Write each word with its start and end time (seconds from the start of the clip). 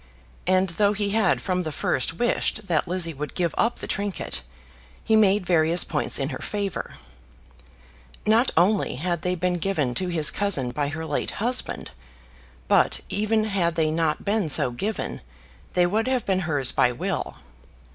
And 0.47 0.69
though 0.69 0.93
he 0.93 1.11
had 1.11 1.43
from 1.43 1.61
the 1.61 1.71
first 1.71 2.15
wished 2.17 2.65
that 2.65 2.87
Lizzie 2.87 3.13
would 3.13 3.35
give 3.35 3.53
up 3.55 3.75
the 3.77 3.85
trinket, 3.87 4.41
he 5.03 5.15
made 5.15 5.45
various 5.45 5.83
points 5.83 6.17
in 6.17 6.29
her 6.29 6.39
favour. 6.39 6.95
Not 8.25 8.49
only 8.57 8.95
had 8.95 9.21
they 9.21 9.35
been 9.35 9.59
given 9.59 9.93
to 9.93 10.07
his 10.07 10.31
cousin 10.31 10.71
by 10.71 10.87
her 10.87 11.05
late 11.05 11.33
husband, 11.37 11.91
but 12.67 13.01
even 13.09 13.43
had 13.43 13.75
they 13.75 13.91
not 13.91 14.25
been 14.25 14.49
so 14.49 14.71
given, 14.71 15.21
they 15.73 15.85
would 15.85 16.07
have 16.07 16.25
been 16.25 16.39
hers 16.39 16.71
by 16.71 16.91
will. 16.91 17.35